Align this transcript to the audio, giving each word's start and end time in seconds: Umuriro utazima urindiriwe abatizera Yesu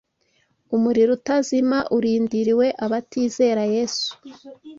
Umuriro 0.75 1.11
utazima 1.17 1.77
urindiriwe 1.95 2.67
abatizera 2.85 3.63
Yesu 3.75 4.11